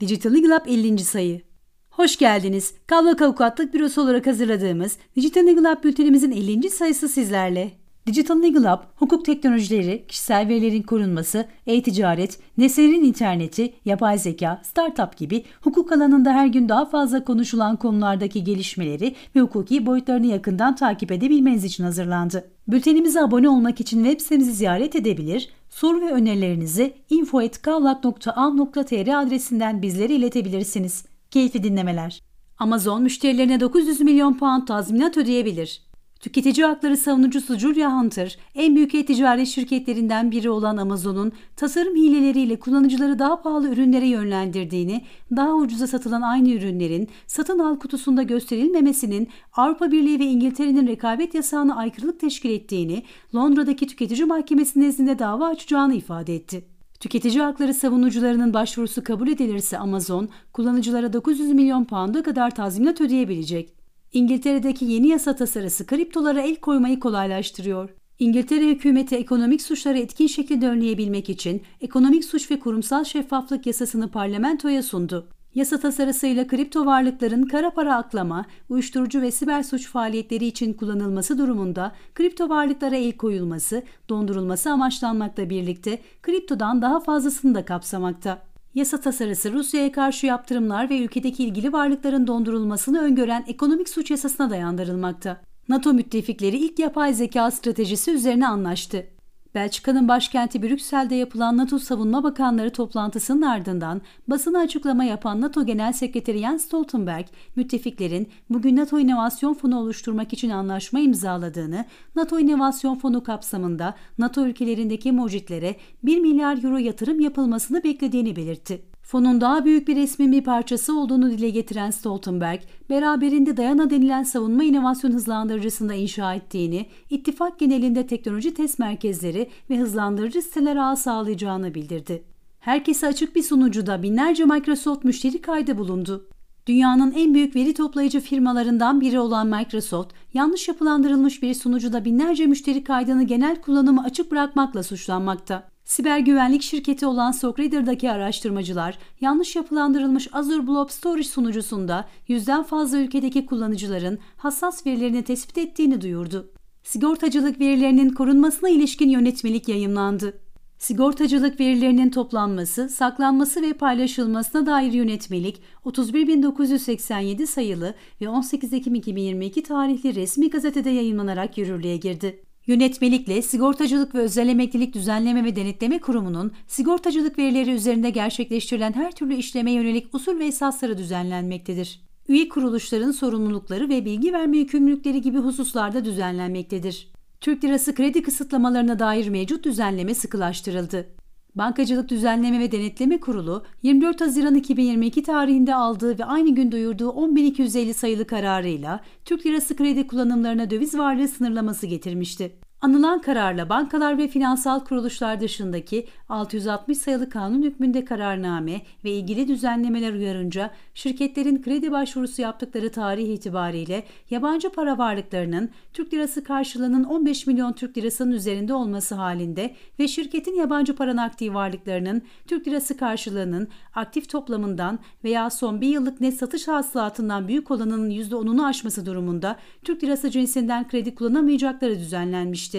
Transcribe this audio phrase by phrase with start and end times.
[0.00, 0.98] Digital Legal Lab 50.
[0.98, 1.42] sayı.
[1.90, 2.74] Hoş geldiniz.
[2.86, 6.70] Kavlak Avukatlık Bürosu olarak hazırladığımız Digital Legal Lab bültenimizin 50.
[6.70, 7.72] sayısı sizlerle.
[8.06, 15.44] Digital Legal Lab, hukuk teknolojileri, kişisel verilerin korunması, e-ticaret, nesnelerin interneti, yapay zeka, startup gibi
[15.60, 21.64] hukuk alanında her gün daha fazla konuşulan konulardaki gelişmeleri ve hukuki boyutlarını yakından takip edebilmeniz
[21.64, 22.50] için hazırlandı.
[22.68, 31.04] Bültenimize abone olmak için web sitemizi ziyaret edebilir, soru ve önerilerinizi info.kavlak.am.tr adresinden bizlere iletebilirsiniz.
[31.30, 32.22] Keyifli dinlemeler.
[32.58, 35.89] Amazon müşterilerine 900 milyon pound tazminat ödeyebilir.
[36.20, 43.18] Tüketici hakları savunucusu Julia Hunter, en büyük e-ticaret şirketlerinden biri olan Amazon'un tasarım hileleriyle kullanıcıları
[43.18, 45.04] daha pahalı ürünlere yönlendirdiğini,
[45.36, 51.76] daha ucuza satılan aynı ürünlerin satın al kutusunda gösterilmemesinin Avrupa Birliği ve İngiltere'nin rekabet yasağına
[51.76, 53.02] aykırılık teşkil ettiğini,
[53.34, 56.64] Londra'daki tüketici mahkemesi nezdinde dava açacağını ifade etti.
[57.00, 63.79] Tüketici hakları savunucularının başvurusu kabul edilirse Amazon, kullanıcılara 900 milyon pound'a kadar tazminat ödeyebilecek.
[64.12, 67.90] İngiltere'deki yeni yasa tasarısı kriptolara el koymayı kolaylaştırıyor.
[68.18, 74.82] İngiltere hükümeti ekonomik suçları etkin şekilde önleyebilmek için ekonomik suç ve kurumsal şeffaflık yasasını parlamentoya
[74.82, 75.28] sundu.
[75.54, 81.92] Yasa tasarısıyla kripto varlıkların kara para aklama, uyuşturucu ve siber suç faaliyetleri için kullanılması durumunda
[82.14, 88.49] kripto varlıklara el koyulması, dondurulması amaçlanmakla birlikte kriptodan daha fazlasını da kapsamakta.
[88.74, 95.40] Yasa tasarısı Rusya'ya karşı yaptırımlar ve ülkedeki ilgili varlıkların dondurulmasını öngören ekonomik suç yasasına dayandırılmakta.
[95.68, 99.06] NATO müttefikleri ilk yapay zeka stratejisi üzerine anlaştı.
[99.54, 106.38] Belçika'nın başkenti Brüksel'de yapılan NATO Savunma Bakanları toplantısının ardından basına açıklama yapan NATO Genel Sekreteri
[106.38, 111.84] Jens Stoltenberg, müttefiklerin bugün NATO İnovasyon Fonu oluşturmak için anlaşma imzaladığını,
[112.16, 118.89] NATO İnovasyon Fonu kapsamında NATO ülkelerindeki mucitlere 1 milyar euro yatırım yapılmasını beklediğini belirtti.
[119.10, 124.64] Fonun daha büyük bir resmin bir parçası olduğunu dile getiren Stoltenberg, beraberinde Dayana denilen savunma
[124.64, 132.22] inovasyon hızlandırıcısında inşa ettiğini, ittifak genelinde teknoloji test merkezleri ve hızlandırıcı siteler ağı sağlayacağını bildirdi.
[132.60, 136.28] Herkese açık bir sunucuda binlerce Microsoft müşteri kaydı bulundu.
[136.66, 142.84] Dünyanın en büyük veri toplayıcı firmalarından biri olan Microsoft, yanlış yapılandırılmış bir sunucuda binlerce müşteri
[142.84, 145.70] kaydını genel kullanımı açık bırakmakla suçlanmakta.
[145.90, 153.46] Siber güvenlik şirketi olan Socrader'daki araştırmacılar, yanlış yapılandırılmış Azure Blob Storage sunucusunda yüzden fazla ülkedeki
[153.46, 156.50] kullanıcıların hassas verilerini tespit ettiğini duyurdu.
[156.82, 160.40] Sigortacılık verilerinin korunmasına ilişkin yönetmelik yayımlandı.
[160.78, 170.14] Sigortacılık verilerinin toplanması, saklanması ve paylaşılmasına dair yönetmelik 31987 sayılı ve 18 Ekim 2022 tarihli
[170.14, 172.49] resmi gazetede yayınlanarak yürürlüğe girdi.
[172.70, 179.34] Yönetmelikle Sigortacılık ve Özel Emeklilik Düzenleme ve Denetleme Kurumu'nun sigortacılık verileri üzerinde gerçekleştirilen her türlü
[179.34, 182.00] işleme yönelik usul ve esasları düzenlenmektedir.
[182.28, 187.08] Üye kuruluşların sorumlulukları ve bilgi verme yükümlülükleri gibi hususlarda düzenlenmektedir.
[187.40, 191.06] Türk lirası kredi kısıtlamalarına dair mevcut düzenleme sıkılaştırıldı.
[191.54, 197.94] Bankacılık Düzenleme ve Denetleme Kurulu 24 Haziran 2022 tarihinde aldığı ve aynı gün duyurduğu 10.250
[197.94, 202.52] sayılı kararıyla Türk lirası kredi kullanımlarına döviz varlığı sınırlaması getirmişti.
[202.82, 210.12] Anılan kararla bankalar ve finansal kuruluşlar dışındaki 660 sayılı kanun hükmünde kararname ve ilgili düzenlemeler
[210.12, 217.72] uyarınca şirketlerin kredi başvurusu yaptıkları tarih itibariyle yabancı para varlıklarının Türk lirası karşılığının 15 milyon
[217.72, 224.28] Türk lirasının üzerinde olması halinde ve şirketin yabancı para nakdi varlıklarının Türk lirası karşılığının aktif
[224.28, 230.30] toplamından veya son bir yıllık net satış hasılatından büyük olanının %10'unu aşması durumunda Türk lirası
[230.30, 232.69] cinsinden kredi kullanamayacakları düzenlenmişti.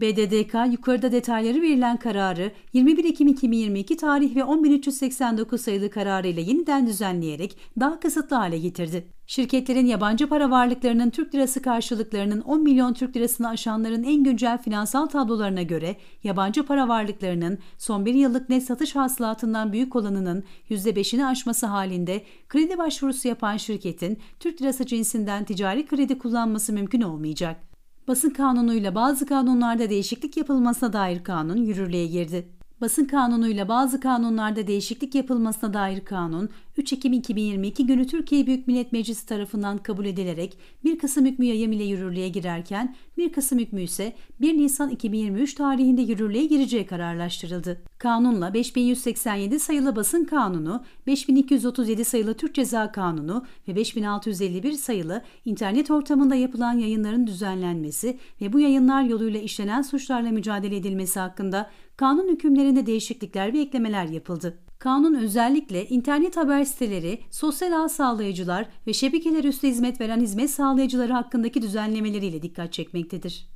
[0.00, 7.56] BDDK yukarıda detayları verilen kararı 21 Ekim 2022 tarih ve 10.389 sayılı kararıyla yeniden düzenleyerek
[7.80, 9.06] daha kısıtlı hale getirdi.
[9.26, 15.06] Şirketlerin yabancı para varlıklarının Türk lirası karşılıklarının 10 milyon Türk lirasını aşanların en güncel finansal
[15.06, 21.66] tablolarına göre yabancı para varlıklarının son bir yıllık net satış hasılatından büyük olanının %5'ini aşması
[21.66, 27.69] halinde kredi başvurusu yapan şirketin Türk lirası cinsinden ticari kredi kullanması mümkün olmayacak.
[28.08, 32.59] Basın kanunuyla bazı kanunlarda değişiklik yapılmasına dair kanun yürürlüğe girdi.
[32.80, 38.92] Basın kanunuyla bazı kanunlarda değişiklik yapılmasına dair kanun 3 Ekim 2022 günü Türkiye Büyük Millet
[38.92, 44.12] Meclisi tarafından kabul edilerek 1 Kasım hükmü yayım ile yürürlüğe girerken 1 Kasım hükmü ise
[44.40, 47.82] 1 Nisan 2023 tarihinde yürürlüğe gireceği kararlaştırıldı.
[47.98, 56.34] Kanunla 5187 sayılı basın kanunu, 5237 sayılı Türk Ceza Kanunu ve 5651 sayılı internet ortamında
[56.34, 62.86] yapılan yayınların düzenlenmesi ve bu yayınlar yoluyla işlenen suçlarla mücadele edilmesi hakkında kanun hükümleri hizmetlerinde
[62.86, 64.58] değişiklikler ve eklemeler yapıldı.
[64.78, 71.12] Kanun özellikle internet haber siteleri, sosyal ağ sağlayıcılar ve şebekeler üstü hizmet veren hizmet sağlayıcıları
[71.12, 73.48] hakkındaki düzenlemeleriyle dikkat çekmektedir.